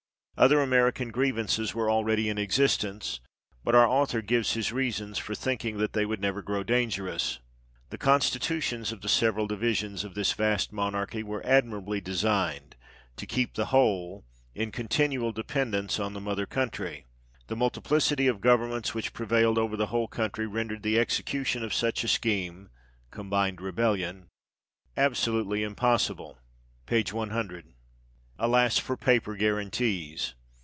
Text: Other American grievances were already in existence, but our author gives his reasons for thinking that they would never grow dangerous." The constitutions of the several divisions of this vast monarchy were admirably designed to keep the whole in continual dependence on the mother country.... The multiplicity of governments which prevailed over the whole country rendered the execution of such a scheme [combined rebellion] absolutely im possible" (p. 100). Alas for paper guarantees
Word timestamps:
Other 0.37 0.59
American 0.61 1.11
grievances 1.11 1.75
were 1.75 1.91
already 1.91 2.27
in 2.27 2.39
existence, 2.39 3.19
but 3.63 3.75
our 3.75 3.85
author 3.87 4.23
gives 4.23 4.53
his 4.53 4.71
reasons 4.71 5.19
for 5.19 5.35
thinking 5.35 5.77
that 5.77 5.93
they 5.93 6.03
would 6.03 6.19
never 6.19 6.41
grow 6.41 6.63
dangerous." 6.63 7.37
The 7.91 7.99
constitutions 7.99 8.91
of 8.91 9.01
the 9.01 9.07
several 9.07 9.45
divisions 9.45 10.03
of 10.03 10.15
this 10.15 10.33
vast 10.33 10.73
monarchy 10.73 11.21
were 11.21 11.45
admirably 11.45 12.01
designed 12.01 12.75
to 13.17 13.27
keep 13.27 13.53
the 13.53 13.67
whole 13.67 14.25
in 14.55 14.71
continual 14.71 15.31
dependence 15.31 15.99
on 15.99 16.13
the 16.13 16.21
mother 16.21 16.47
country.... 16.47 17.05
The 17.45 17.55
multiplicity 17.55 18.25
of 18.25 18.41
governments 18.41 18.95
which 18.95 19.13
prevailed 19.13 19.59
over 19.59 19.77
the 19.77 19.87
whole 19.93 20.07
country 20.07 20.47
rendered 20.47 20.81
the 20.81 20.97
execution 20.97 21.63
of 21.63 21.71
such 21.71 22.03
a 22.03 22.07
scheme 22.07 22.71
[combined 23.11 23.61
rebellion] 23.61 24.27
absolutely 24.97 25.63
im 25.63 25.75
possible" 25.75 26.39
(p. 26.87 27.03
100). 27.03 27.75
Alas 28.43 28.79
for 28.79 28.97
paper 28.97 29.35
guarantees 29.35 30.33